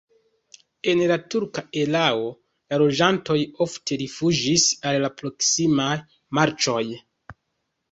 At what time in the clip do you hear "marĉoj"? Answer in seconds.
6.41-6.83